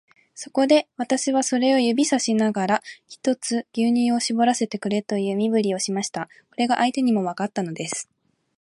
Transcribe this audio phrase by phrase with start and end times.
[0.33, 6.25] そこで、私はそれを指さしながら、ひとつ牛乳をしぼらせてくれという身振りをしました。
[6.49, 8.09] これが相手にもわかったのです。